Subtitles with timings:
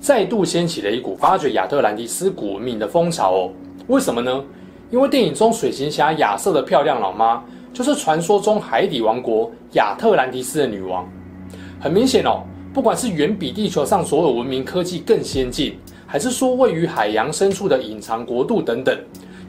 [0.00, 3.50] 再度掀起了一股发掘亚特兰蒂斯古文明的风潮哦。
[3.86, 4.42] 为什么呢？
[4.90, 11.06] 因为电影中水行侠亚瑟的漂亮老妈，就是传说中海底王国亚特兰蒂斯的女王。
[11.78, 18.98] 很明显哦，不管是远比地球上所有文明科技更先进，还是说位于海洋深处的隐藏国度等等，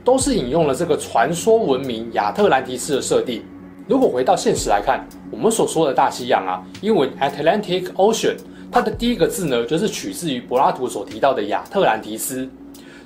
[0.03, 3.41] 都是引用了这个传说文明亚特兰蒂斯的设定。
[3.87, 8.35] 如果回到现实来看，我们所说的大西洋啊，英文 Atlantic Ocean。
[8.71, 12.49] 它的第一个字呢，就是取自于柏拉图所提到的亚特兰提斯。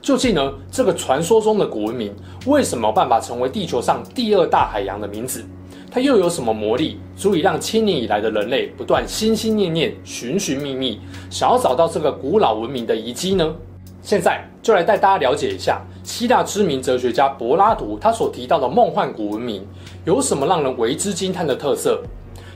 [0.01, 2.13] 究竟呢，这个传说中的古文明
[2.45, 5.43] 为什么办法成为地球上第二大海洋的名字？
[5.89, 10.99] 它又有什么魔力，足以让千年以来的人类不断心心念念、寻寻觅觅，
[11.31, 13.55] 想要找到这个古老文明的遗迹呢？
[14.03, 19.65] 现在就来带大家了解一下希腊知名哲学家柏拉图他所提到的梦幻古文明
[20.03, 22.03] 有什么让人为之惊叹的特色？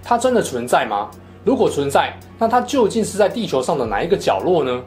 [0.04, 1.10] 它真的存在吗？
[1.46, 4.84] 如果存在，那它究竟是在地球上的哪一个角落呢？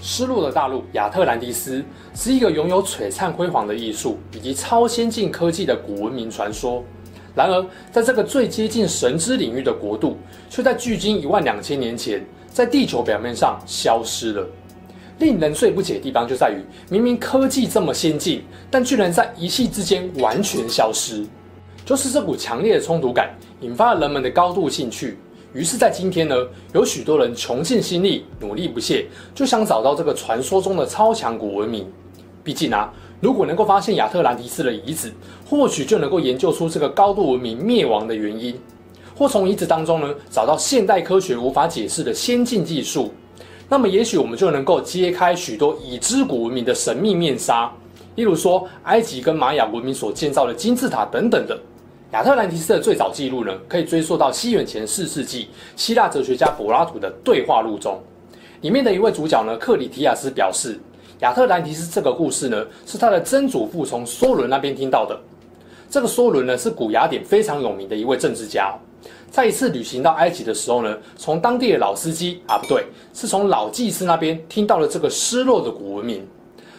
[0.00, 6.82] 失落的大陆亚特兰蒂斯是一个拥有璀璨辉煌的艺术以及超先进科技的古文明传说。
[7.34, 10.16] 然而，在这个最接近神之领域的国度，
[10.48, 14.46] 却在距今一万两千年前，在地球表面上消失了。
[15.18, 21.24] 令人最不解的地方就在于，明明科技这么先进，但居然在一夕之间完全消失。
[21.84, 25.16] 就是这股强烈的冲突感，引发了人们的高度兴趣。
[25.54, 26.34] 于是，在今天呢，
[26.74, 31.86] 有许多人穷尽心力，努力不懈，就想找到这个传说中的超强古文明。
[32.44, 35.10] 毕竟啊，如果能够发现亚特兰蒂斯的遗址，
[35.48, 38.54] 或许就能够研究出这个高度文明灭亡的原因，
[39.16, 43.14] 或从遗址当中呢，找到现代科学无法解释的先进技术。
[43.68, 47.70] 那么，也许我们就能够揭开许多已知古文明的神秘面纱，
[48.14, 51.58] 例如说埃及跟玛雅文明所建造的金字塔等等的。
[52.12, 58.00] 亚特兰蒂斯的最早记录呢，可以追溯到西元前四世纪希腊哲学家柏拉图的对话录中。
[58.60, 60.78] 里面的一位主角呢，克里提亚斯表示，
[61.18, 65.18] 亚特兰蒂斯这个故事呢，是他的曾祖父从梭伦那边听到的。
[65.90, 68.72] 这个梭伦呢，是古雅典非常有名的一位政治家。
[69.30, 76.26] 在一次旅行到埃及的时候呢，从当地的老司机啊，不对，是从老祭司那边听到了这个失落的古文明。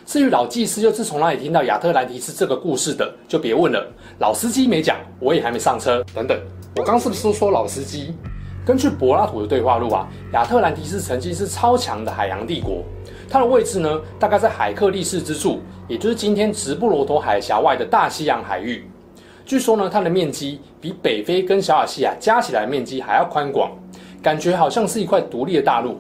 [0.06, 3.86] 至于老祭司又是从哪里听到亚特兰蒂斯这个故事的，就别问了。
[4.20, 6.04] 老司机没讲，我也还没上车。
[6.16, 6.40] 等等，
[6.78, 8.16] 我刚是不是说老司机？
[8.66, 12.84] 根据柏拉图的对话录啊，亚特兰蒂斯曾经是超强的海洋帝国，
[13.30, 18.90] 它的位置呢，大概在海克力士之柱，也就是今天直布罗陀海峡外的大西洋海域。
[19.48, 23.72] 据说呢，它的面积比北非跟小亚细亚加起来的面积还要宽广，
[24.22, 25.98] 感觉好像是一块独立的大陆。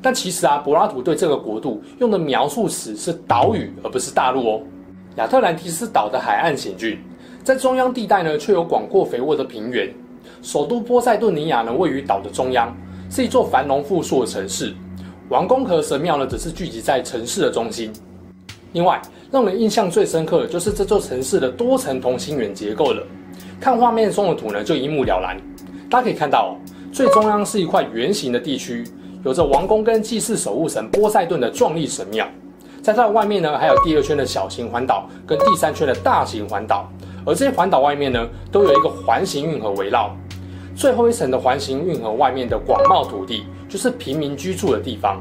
[0.00, 4.60] 但其实啊，柏拉图对这个国度用的描述词是岛屿，而不是大陆哦。
[5.16, 7.00] 亚特兰蒂斯岛的海岸险峻，
[7.42, 9.92] 在中央地带呢，却有广阔肥沃的平原。
[10.40, 12.72] 首都波塞顿尼亚呢，位于岛的中央，
[13.10, 14.72] 是一座繁荣富庶的城市。
[15.28, 17.92] 王宫和神庙呢，则是聚集在城市的中心。
[18.76, 19.00] 另外，
[19.32, 23.02] 让人印象最深刻的就是这座城市的多层同心圆结构了。
[23.58, 25.34] 看画面中的图呢，就一目了然。
[25.88, 26.54] 大家可以看到，
[26.92, 28.84] 最中央是一块圆形的地区，
[29.24, 32.28] 有着王宫跟祭祀守护神波塞顿的壮丽神庙。
[32.82, 36.86] 在它的外面呢，还有第二圈的小型环岛跟第三圈的大型环岛。
[37.24, 40.14] 而这些环岛外面呢，都有一个环形运河围绕。
[40.74, 45.18] 最后一层的环形运河外面的广袤土地，就是平民居住的地方。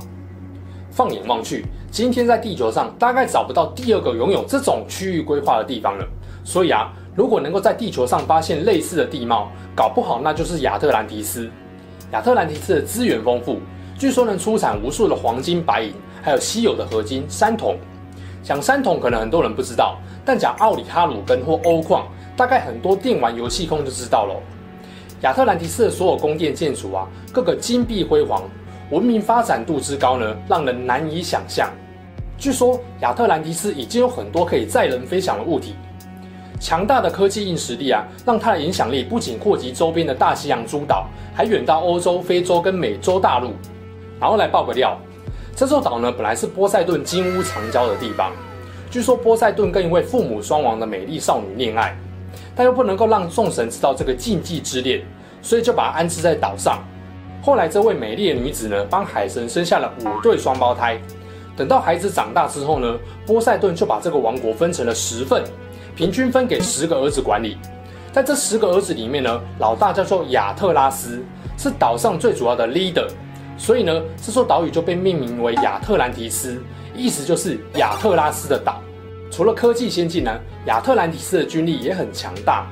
[0.96, 6.08] 放眼望去，今天在地球上大概找不到第二个拥有这种区域规划的地方了。
[6.46, 11.50] 所以啊，如果能够在地球上发现类似的地貌，搞不好那就是亚特兰蒂斯。
[12.14, 13.60] 亚特兰蒂斯的资源丰富，
[14.00, 15.94] 据说能出产无数的黄金、白银，
[16.24, 17.78] 还有稀有的合金三铜。
[18.42, 22.08] 讲三铜可能很多人不知道，但讲奥里哈鲁根或欧矿，
[22.38, 24.34] 大概很多电玩游戏控就知道了。
[25.24, 28.42] 亚特兰蒂斯的所有宫殿建筑啊，各个金碧辉煌。
[28.92, 31.70] 文明发展度之高呢，让人难以想象。
[32.38, 35.76] 据说亚特兰蒂斯已经有很多可以载人飞翔的物体，
[36.60, 43.54] 强大的科技硬实力啊，让它的影响力不仅扩及周边的大西洋诸岛，还远到欧洲、非洲跟美洲大陆。
[44.20, 44.98] 然后来爆个料，
[45.56, 48.32] 这座岛呢，本来是波塞顿金屋藏娇的地方。
[48.92, 51.98] 据说波塞顿跟一位父母双亡的美丽少女恋爱，
[52.56, 55.02] 但又不能够让众神知道这个禁忌之恋。
[55.42, 56.84] 所以就把它安置在岛上。
[57.46, 61.00] 后来这位美丽的女子呢，帮海神生下了五对双胞胎。
[61.56, 65.44] 等到孩子长大之后呢，波塞顿就把这个王国分成了十份，
[65.96, 67.56] 平均分给十个儿子管理。
[68.12, 71.24] 在这十个儿子里面呢，老大叫做亚特拉斯，
[71.56, 73.08] 是岛上最主要的 leader，
[73.60, 76.60] 所以呢，这座岛屿就被命名为亚特兰提斯，
[76.96, 78.82] 意思就是亚特拉斯的岛。
[79.30, 80.32] 除了科技先进呢，
[80.66, 82.66] 亚特兰提斯的军力也很强大，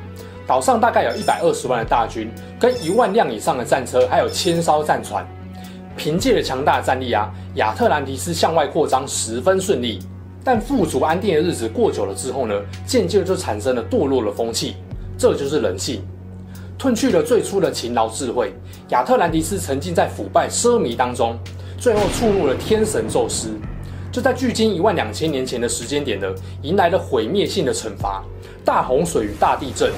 [0.45, 2.29] 岛上大概有一百二十万的大军，
[2.59, 5.25] 跟一万辆以上的战车，还有千艘战船。
[5.95, 9.99] 凭借着强大的战力啊，亚特兰蒂斯向外扩张十分顺利。
[10.43, 12.53] 但富足安定的日子过久了之后呢，
[12.85, 14.75] 渐渐就产生了堕落的风气。
[15.17, 16.01] 这就是人性，
[16.77, 18.53] 褪去了最初的勤劳智慧，
[18.89, 21.37] 亚特兰蒂斯沉浸在腐败奢靡当中，
[21.77, 23.51] 最后触怒了天神宙斯。
[24.11, 26.27] 就在距今一万两千年前的时间点呢，
[26.61, 28.21] 迎来了毁灭性的惩罚——
[28.65, 29.93] 大洪水与大地震。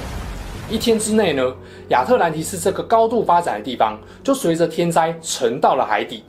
[0.68, 1.54] 一天之内呢，
[1.90, 6.24] 亚特兰提斯这个高度发展的地方，就随着天灾沉到了海底。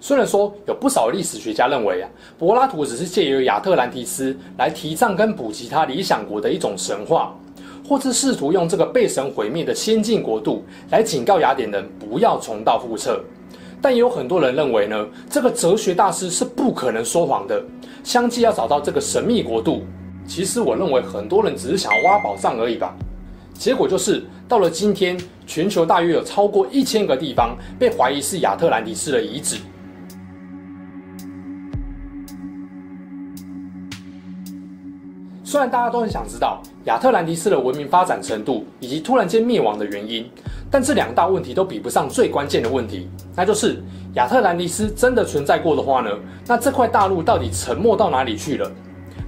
[0.00, 2.08] 虽然说有不少历史学家认为啊，
[2.38, 7.36] 柏拉图只是借由亚特兰提斯来提倡跟普及他理想国的一种神话，
[7.86, 13.22] 或是试图用这个被神毁灭的先进国度来警告雅典人不要重蹈覆辙。
[13.82, 17.62] 但也有很多人认为呢，这个哲学大师是不可能说谎的。
[18.02, 19.82] 相继要找到这个神秘国度，
[20.26, 22.96] 其实我认为很多人只是想要挖宝藏而已吧。
[23.58, 29.56] 结果就是到了今天，全球大约有超过一千个地方被怀疑是亚特兰蒂斯的遗址。
[35.44, 40.28] 虽然大家都很想知道亚特兰蒂斯的文明发展程度以及突然间灭亡的原因。
[40.68, 43.80] 但这两大问题都比不上最关键的问题，那就是
[44.14, 46.10] 亚特兰蒂斯真的存在过的话呢？
[46.44, 48.68] 那这块大陆到底沉没到哪里去了？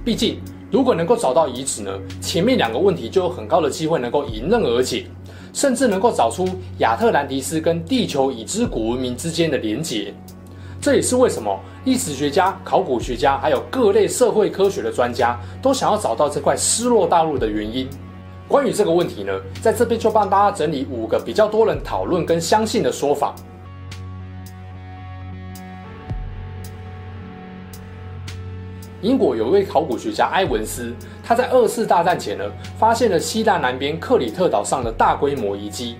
[0.03, 0.37] 毕竟，
[0.71, 5.07] 如果能够找到遗址呢，前面两个问题就有很高的机会能够迎刃而解，
[5.51, 10.13] 甚至能够找出亚特兰蒂斯跟地球已知古文明之间的连结。
[10.79, 17.89] 这也是为什么历史学家、考古学家还有各类社会科学的专家都想要找到这块失落大陆的原因。
[18.47, 23.33] 关于这个问题呢，在这边就帮大家整理五个比较多人讨论跟相信的说法。
[29.01, 30.93] 英国有一位考古学家埃文斯，
[31.23, 32.43] 他在二次大战前呢，
[32.77, 35.95] 发现了希腊南边克里特岛上的大规模遗迹，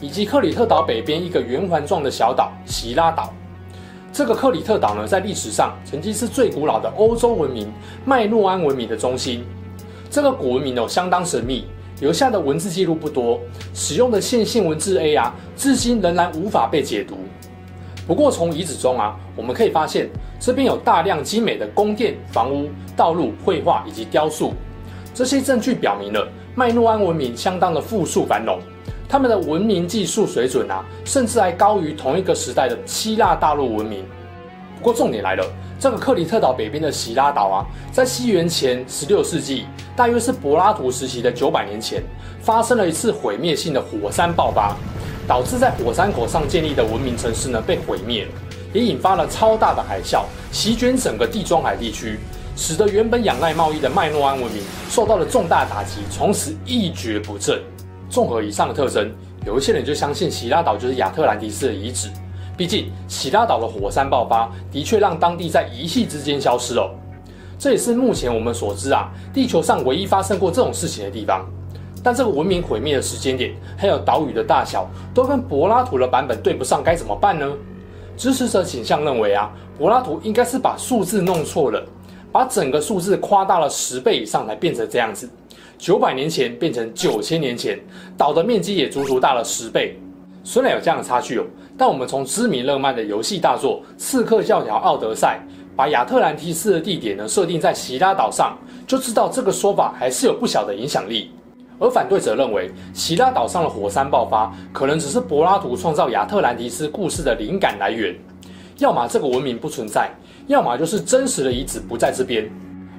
[0.00, 3.32] 以及克里特岛北边一个圆环状的小岛希拉岛。
[4.12, 7.72] 这个克里特岛呢，在历史上曾经是最古老的欧洲文明
[8.04, 9.44] 麦诺安文明的中心。
[10.10, 11.66] 这个古文明哦，相当神秘。
[12.00, 13.38] 留下的文字记录不多，
[13.74, 17.18] 使用的线性文字 A 啊，至今仍然无法被解读。
[18.10, 20.10] 不过从遗址中啊，我们可以发现
[20.40, 24.52] 这边有大量精美的宫殿、房屋、道路、绘画以及雕塑。
[25.14, 26.26] 这些证据表明了
[26.56, 28.58] 麦诺安文明相当的富庶繁荣，
[29.08, 34.04] 他们的文明技术水准啊，甚至还高于同一个时代的希腊大陆文明。
[34.78, 35.46] 不过重点来了。
[35.78, 42.02] 这个克里特岛北边的希拉岛啊，在西元前十六世纪，大约是柏拉图时期的九百年前，
[42.42, 44.76] 发生了一次毁灭性的火山爆发，
[45.30, 48.30] 导致在火山口上建立的文明城市呢被毁灭了，
[48.72, 52.18] 也引发了超大的海啸，席卷整个地中海地区，
[52.56, 57.62] 使得原本仰赖贸易的麦诺安文明受到了重大打击，从此一蹶不振。
[58.08, 59.08] 综合以上的特征，
[59.46, 62.08] 有一些人就相信希拉岛就是亚特兰蒂斯的遗址。
[62.56, 66.92] 毕竟，喜拉岛的火山爆发的确让当地在一夕之间消失了。
[67.56, 71.48] 这也是目前我们所知啊，地球上唯一发生过这种事情的地方。
[72.02, 77.46] 但这个文明毁灭的时间点，还有岛屿的大小，都跟柏拉图的版本对不上，该怎么办呢？
[78.16, 81.84] 支持者倾向认为啊，柏拉图应该是把数字弄错了，
[82.30, 85.28] 把整个数字夸大了十倍以上，才变成这样子。
[85.78, 87.80] 九百年前变成九千年前，
[88.16, 89.98] 岛的面积也足足大了十倍。
[90.44, 91.44] 虽然有这样的差距哦，
[91.76, 95.40] 但我们从知名日漫的游戏大作《刺客教条：奥德赛》，
[95.76, 101.30] 把亚特兰提斯的地点呢设定在希拉岛上，就知道这个说法还是有不小的影响力。
[101.80, 108.14] 而反对者认为，希拉岛上的火山爆发可能只是柏拉图创造亚特兰蒂斯故事的灵感来源，
[108.78, 110.10] 要么这个文明不存在，
[110.46, 112.48] 要么就是真实的遗址不在这边。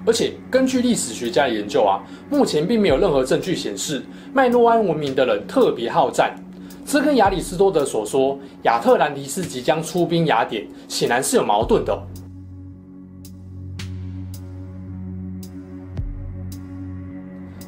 [0.04, 6.36] 而且根据历史学家的研究啊，目前并没有任何证据显示麦诺安文明的人特别好战。
[6.84, 11.96] 这跟亚里士多德所说亚特兰蒂斯即将出兵雅典，显然是有矛盾的。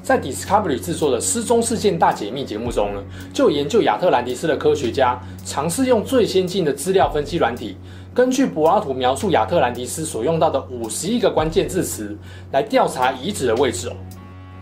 [0.04, 3.02] 在 Discovery 制作的《失踪事件大解密》节目中呢，
[3.34, 7.78] 就研究亚特兰蒂斯的科学家尝试用最先进的资料分析软体，
[8.14, 12.18] 根据柏拉图描述亚特兰蒂斯所用到的五十一个关键字词
[12.52, 13.94] 来调查遗址的位置哦。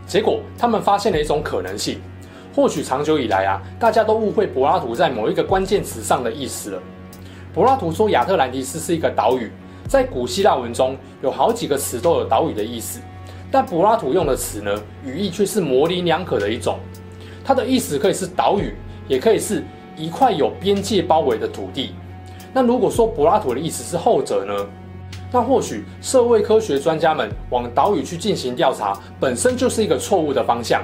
[0.06, 2.00] 结果他们发现了一种可能性。
[2.54, 6.84] 或许长久以来啊，大家都误会柏拉图在某一个关键词上的意思了。
[7.54, 9.50] 柏拉图说亚特兰蒂斯是一个岛屿，
[9.88, 13.00] 在古希腊文中有好几个词都有岛屿的意思，
[13.52, 14.74] 但柏拉图用的词呢，
[15.06, 16.80] 语义却是模棱两可的一种。
[17.44, 18.74] 它的意思可以是岛屿，
[19.08, 19.64] 也可以是
[19.98, 21.94] 一块有边界包围的土地。
[22.54, 24.54] 那如果说柏拉图的意思是后者呢？
[25.34, 30.84] 那或许社会科学专家们往岛屿去进行调查，本身就是一个错误的方向。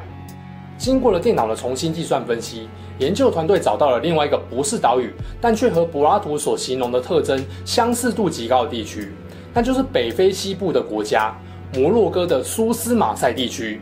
[0.78, 2.70] 经过了电脑的重新计算分析，
[3.00, 9.12] 研究团队找到了另外一个不是岛屿，但却和柏拉图所形容的特征相似度极高的地区，
[9.54, 11.36] 那就是北非西部的国家
[11.74, 13.82] 摩洛哥的苏斯马塞地区。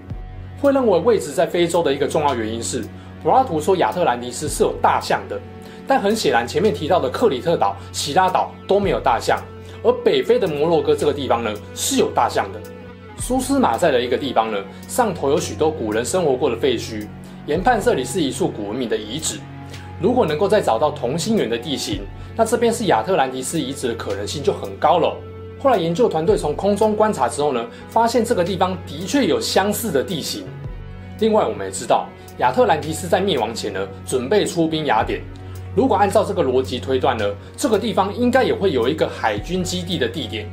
[0.62, 2.84] 会认为位置在非洲的一个重要原因是，
[3.22, 5.40] 柏拉图说亚特兰蒂斯是有大象的，
[5.86, 9.40] 但很显然前面提到的克里特岛、希拉岛都没有大象，
[9.84, 12.60] 而北非的摩洛哥这个地方呢是有大象的。
[13.18, 17.06] 苏斯马塞的一个地方呢，上头有许多古人生活过的废墟，
[17.46, 19.40] 研判这里是一处古文明的遗址。
[20.02, 22.02] 如果能够再找到同心圆的地形，
[22.36, 25.16] 那这边是亚特兰蒂斯遗址的可能性就很高了。
[25.66, 30.46] 后来研究团队从空中观察之后呢，发现这个地方的确有相似的地形。
[31.18, 32.06] 另外，我们也知道
[32.38, 35.24] 亚特兰提斯在灭亡前呢，准备出兵雅典。
[35.76, 37.26] 如果按照这个逻辑推断呢，
[37.58, 40.48] 这个地方应该也会有一个海军基地的地点。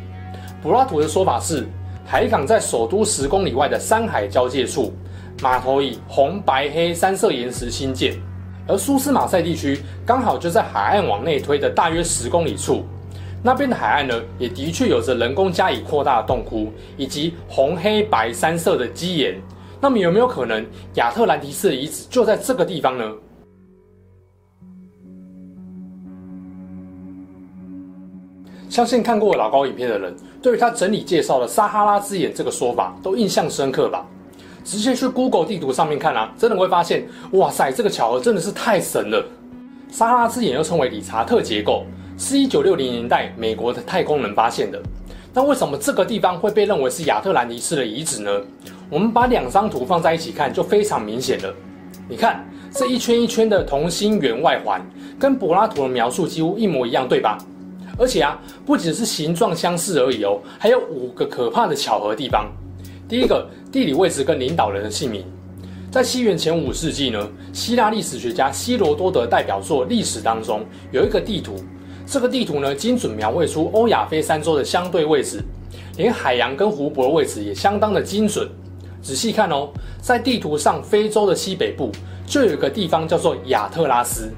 [0.63, 1.69] 柏拉图的说法是，
[2.07, 4.95] 海港在首都十公里外的山海交界处，
[5.43, 8.19] 码头以红、白、黑三色岩石兴建，
[8.67, 12.87] 而苏斯马赛地区刚好就在海岸往内推的大约十公里处。
[13.43, 19.41] 那边的海岸呢，也的确有着人工加以扩大的洞窟，以及红、黑、白三色的基岩。
[19.81, 23.13] 那么有没有可能亚特兰蒂斯的遗址就在这个地方呢？
[28.69, 34.07] 相信看过老高影片的人，对于他整理介绍的撒哈拉之眼这个说法都印象深刻吧？
[34.65, 39.27] 直接去 Google 地图上面看啊，真的会发现，哇塞，这个巧合真的是太神了！
[39.91, 41.85] 撒哈拉之眼又称为理查特结构，
[42.19, 44.81] 是一九六零年代美国的太空人发现的。
[45.35, 48.31] 那为什么这个地方会被认为是亚特兰蒂斯的遗址呢？
[48.91, 51.55] 我们把两张图放在一起看，就非常明显了。
[52.09, 54.85] 你看这一圈一圈的同心圆外环，
[55.19, 57.39] 跟柏拉图的描述几乎一模一样，对吧？
[57.99, 62.51] 而且啊，不只是形状相似而已哦，还有五个可怕的巧合地方。
[63.09, 65.25] 第一个，地理位置跟领导人的姓名。
[65.91, 71.57] 在西元前五世纪呢，希腊历史学家希罗多德代表作《历史》当中有一个地图，
[72.07, 75.43] 这个地图呢，精准描绘出欧亚非三洲的相对位置，
[75.97, 78.49] 连海洋跟湖泊的位置也相当的精准。
[79.01, 79.69] 仔细看哦，
[80.01, 81.91] 在地图上，非洲的西北部
[82.27, 84.33] 就有一个地方叫做亚特拉斯。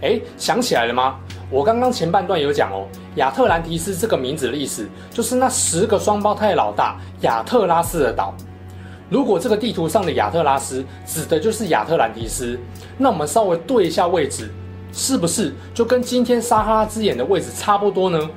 [0.00, 1.20] 诶，想起来了吗？
[1.50, 8.34] 我刚刚前半段有讲哦，亚特兰蒂斯这个名字的意思就是那十个双胞胎老大亚特拉斯的岛。
[9.08, 12.58] 如果这个地图上的亚特拉斯指的就是亚特兰蒂斯，
[12.96, 14.50] 那我们稍微对一下位置，
[14.92, 18.30] 是不是就跟今天撒哈拉之眼的位置差不多呢？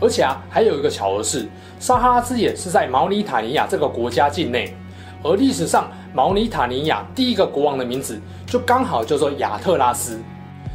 [0.00, 1.46] 而且啊，还有一个巧合是，
[1.78, 4.74] 撒哈拉之眼是在毛里塔尼亚这个国家境内。
[5.22, 10.18] 而历史上，毛里塔尼亚第一个国王的名字就刚好叫做亚特拉斯。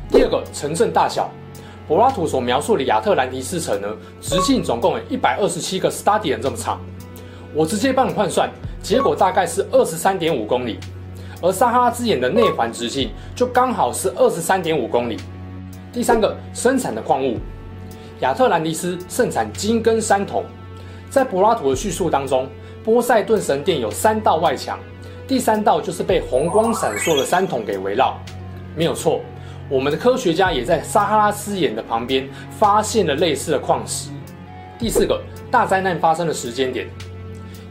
[0.09, 1.29] 第二个城镇大小，
[1.85, 3.87] 柏拉图所描述的亚特兰蒂斯城呢，
[4.21, 6.79] 直径总共有一百二十七个 stadion 这么长。
[7.53, 8.49] 我直接帮你换算，
[8.81, 10.79] 结果大概是二十三点五公里。
[11.41, 15.17] 而撒哈拉之眼的内环直径就刚好是二十三点五公里。
[15.93, 17.37] 第三个生产的矿物，
[18.19, 20.43] 亚特兰蒂斯盛产金跟山铜。
[21.09, 22.47] 在柏拉图的叙述当中。
[22.83, 24.79] 波塞顿神殿有三道外墙，
[25.27, 28.17] 第三道就是被红光闪烁的山铜给围绕。
[28.77, 29.19] 没有错，
[29.67, 34.09] 我们的科学家也在撒哈拉之眼的旁边发现了类似的矿石。
[34.79, 36.87] 第四个大灾难发生的时间点，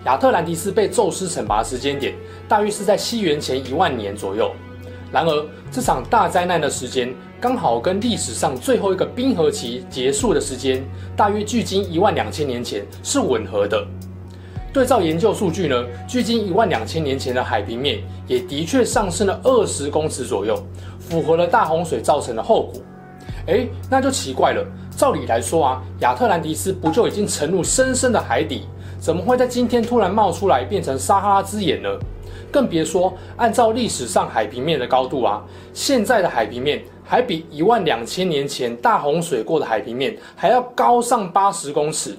[0.04, 2.12] 亚特兰蒂斯被宙斯惩罚的时间点
[2.48, 4.52] 大约是在西元前一万年左右。
[5.12, 10.84] 然而，这场大灾难的时间刚好跟历史上最后一个冰河期结束的时间，
[11.16, 13.86] 大约距今一万两千年前是吻合的。
[14.72, 20.62] 对照研究数据呢，距今一万两千年前的海平面也的确上升了二十公尺左右，
[20.98, 22.82] 符合了大洪水造成的后果。
[23.46, 24.62] 诶，那就奇怪了。
[24.96, 28.66] 照理来说啊，亚特兰蒂斯不就已经沉入深深的海底，
[28.98, 31.88] 怎么会在今天突然冒出来变成撒哈拉之眼呢？
[32.50, 42.16] 更别说按照历史上海平面的高度啊，现在的海平面还比一万两千年前大洪水过的海平面还要高上八十公尺。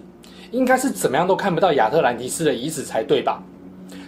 [0.51, 3.43] 应该是怎么样都看不到亚特兰蒂斯的遗址才对吧？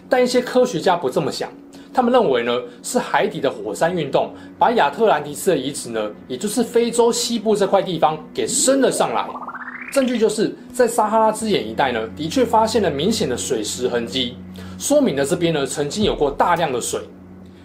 [0.08, 1.50] 但一些科学家不这么想，
[1.94, 9.26] 他们认为呢，是海底的火山运动把亚特兰蒂斯的遗址呢，也就是非洲西部这块地方给升了上来。
[9.92, 14.36] 证据就是在撒哈拉之眼一带呢，的确发现了明显的水蚀痕迹，
[14.78, 17.02] 说明了这边呢曾经有过大量的水。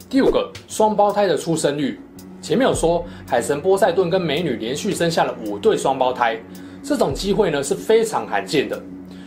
[0.09, 2.01] 第五个，双胞胎的出生率。
[2.41, 6.39] 前面有说，海神波塞顿跟美女连续生下了五对双胞胎，
[6.83, 8.81] 这种机会呢是非常罕见的。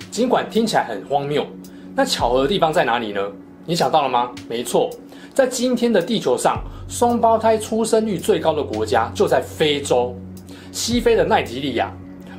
[0.09, 1.45] 尽管听起来很荒谬，
[1.95, 3.21] 那巧合的地方在哪里呢？
[3.65, 4.31] 你想到了吗？
[4.47, 4.89] 没错，
[5.33, 10.15] 在今天的地球上，双胞胎出生率最高的国家就在非洲，
[10.71, 11.91] 西非的奈及利亚。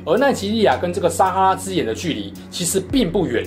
[0.09, 3.45] 而奈及利亚跟这个撒哈拉之眼的距离其实并不远。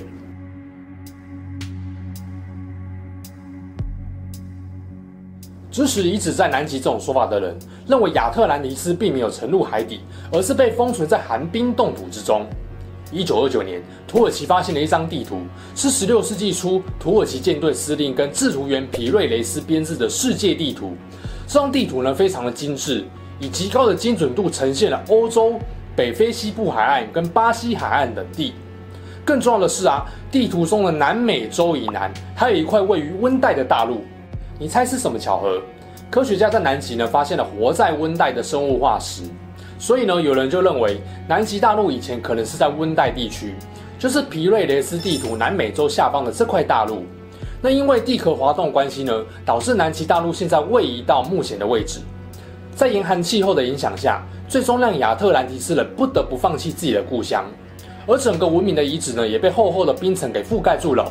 [5.73, 12.47] 支持遗址在南极这种说法的人，认为亚特兰蒂斯并没有沉入海底，而是被封存在寒冰冻土之中。
[13.11, 15.41] 一九二九年，土耳其发现了一张地图，
[15.75, 20.93] 是十六世纪初土耳其舰队司令跟制图员皮瑞雷斯编制的世界地图。
[21.49, 23.05] 这张地图呢，非常的精致，
[23.41, 25.59] 以极高的精准度呈现了欧洲、
[25.95, 28.55] 北非西部海岸跟巴西海岸等地。
[29.25, 34.05] 更重要的是啊，地图中的南美洲以南，还有一块位于温带的大陆。
[34.59, 35.63] 你猜是什么巧合？
[36.11, 39.23] 科学家在南极呢，发现了活在温带的生物化石，
[39.79, 43.55] 所以呢，有人就认为南极大陆以前可能是在温带地区，
[43.99, 47.05] 就是皮瑞雷斯地图南美洲下方的这块大陆。
[47.63, 52.01] 那因为地壳滑动关系呢，导致南极大陆现在位移到目前的位置。
[52.75, 54.23] 在严寒气候的影响下，
[54.53, 57.47] 最终让亚特兰蒂斯人不得不放弃自己的故乡，
[58.07, 61.11] 而整个文明的遗址呢，也被厚厚的冰层给覆盖住了。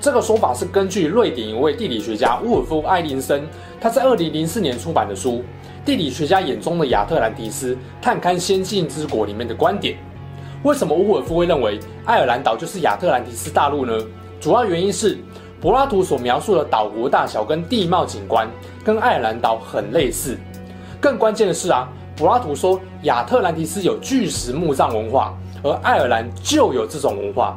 [0.00, 3.42] 这个说法是根据瑞典一位地理学家乌尔夫·艾林森，
[3.80, 5.38] 他在二零零四年出版的书
[5.84, 9.96] 《地理学家眼中的亚特兰蒂斯：探勘先进之国》里面的观点。
[10.62, 13.92] 为什么乌尔夫会认为爱尔兰岛就是亚特兰蒂斯大陆呢？
[14.40, 15.18] 主要原因是
[15.62, 18.50] 柏拉图所描述的岛国大小跟地貌景观
[18.84, 20.36] 跟爱尔兰岛很类似。
[21.00, 27.56] 更关键的是啊，柏拉图说亚特兰蒂斯有巨石墓葬文化，而爱尔兰就有这种文化。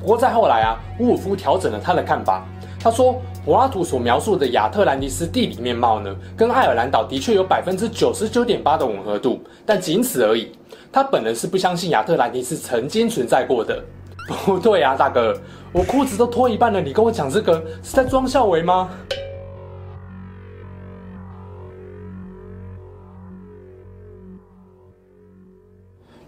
[0.00, 2.42] 不过再后来啊，乌尔夫调整了他的看法。
[2.80, 10.50] 他说，柏拉图所描述的亚特兰蒂斯地理面貌呢，跟爱尔兰岛的确有百分之九十九点八的吻合度，但仅此而已。
[10.90, 13.84] 他本人是不相信亚特兰蒂斯曾经存在过的。
[14.46, 15.36] 不对啊，大哥，
[15.72, 18.90] 我裤子都脱一半了，你跟我讲这个是在装孝维吗？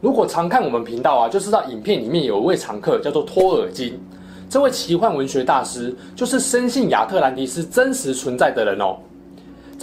[0.01, 4.01] 如果常看我们频道啊，就知道影片里面有一位常客叫做托尔金，
[4.49, 8.97] 这位奇幻文学大师就是深信亚特兰蒂斯真实存在的人哦。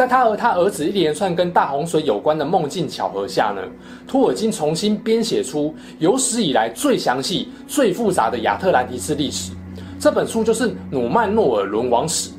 [0.02, 3.62] 在他和他儿子一连串跟大洪水有关的梦境巧合下呢，
[4.08, 9.52] 托尔金重新编写出有史以来最详细、最复杂的亚特兰蒂斯历史。
[10.00, 12.30] 这本书就是《努曼诺尔沦亡史》，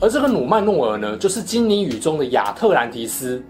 [0.00, 3.40] 而这个努曼诺尔呢，就是精灵语中的亚特兰蒂斯。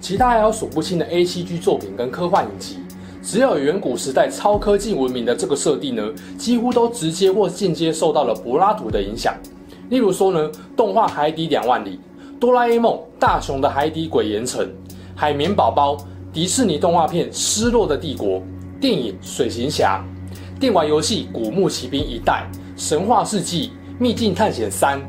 [0.00, 2.78] 其他还有数不清的 ACG 作品跟科幻影集。
[3.22, 6.02] 只有远古时代超科技文明的这个设定呢，
[6.36, 9.32] 几乎都直接或间接受到了柏拉图的影响。
[9.88, 11.90] 例如说呢，动画《海底两万里》、
[12.44, 14.62] 哆啦 A 梦《大雄的海底鬼岩城》、
[15.16, 15.96] 海绵宝宝、
[16.30, 18.38] 迪士尼动画片《失落的帝国》、
[18.78, 20.04] 电影《水行侠》、
[20.60, 25.00] 电玩游戏《古墓奇兵一代》、神话世纪《秘境探险三》、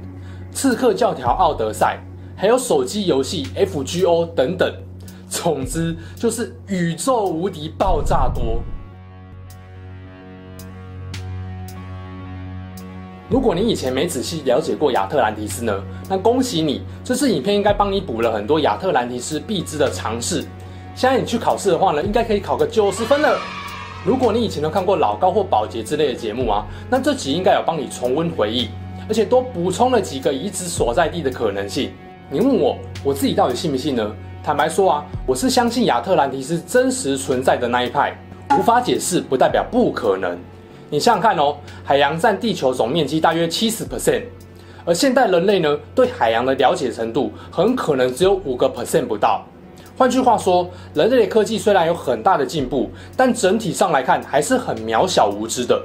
[0.54, 2.00] 刺客教条《奥德赛》，
[2.39, 4.74] 还有手机游戏 FGO 等等。
[5.28, 8.63] 总之就是宇宙无敌爆炸多。
[13.28, 20.42] 如果你以前没仔细了解过亚特兰蒂斯呢，那恭喜你，这次影片应该帮你补了很多亚特兰蒂斯必知的常识。
[20.94, 23.36] 现在你去考试的话呢，应该可以考个九十分了。
[24.06, 28.70] 如果你以前都看过老高或保杰之类的节目啊，那这集应该有帮你重温回忆，
[29.10, 31.92] 而且多补充了几个遗址所在地的可能性。
[32.30, 34.16] 你问我，我自己到底信不信呢？
[34.44, 38.16] 坦白说啊，我是相信亚特兰蒂斯真实存在的那一派，
[38.56, 40.38] 无法解释不代表不可能。
[40.89, 44.24] 你想想看哦，海洋占地球总面积大约七十 percent，
[44.86, 49.43] 而现代人类呢，对海洋的了解程度很可能只有五个 percent 不到。
[49.98, 55.82] 换句话说，人类的科技虽然有很大的进步，但整体上来看还是很渺小无知的。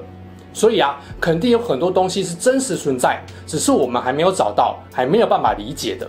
[0.52, 6.06] 所以啊，肯定有很多东西是真实存在，只是我们还没有找到，还没有办法理解的。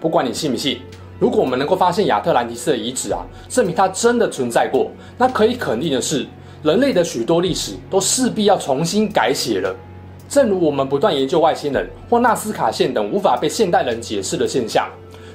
[0.00, 0.80] 不管你信不信。
[1.20, 6.24] 如果我们能够发现亚特兰蒂斯的遗址啊，证明它真的存在过，那可以肯定的是，
[6.62, 9.74] 人类的许多历史都势必要重新改写了。
[10.28, 14.88] 正如我们不断研究外星人或纳斯卡线等无法被现代人解释的现象，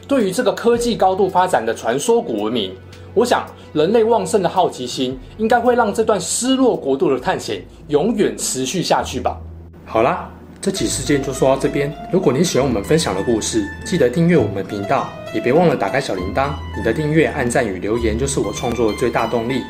[0.07, 2.71] 对于这个科技高度发展的传说古文明，
[3.13, 9.38] 我想人类旺盛的好奇心应该会让这段失落国度的探险永远持续下去吧。
[9.86, 10.29] 好啦。
[10.62, 11.93] 这期事件就说到这边。
[12.09, 16.51] 如果你喜欢我们分享的故事，记得订阅我们频道，也别忘了打开小铃铛。
[16.77, 19.62] 你的订阅、按赞与留言就是我创作的最大动力。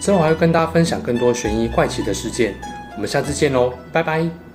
[0.00, 2.54] 之后还会跟大家分享更多悬疑怪奇的事件，
[2.96, 4.49] 我们下次见喽，拜拜。